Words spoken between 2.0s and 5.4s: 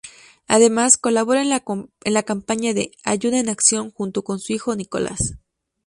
la campaña de "Ayuda en Acción" junto con su hijo Nicolás.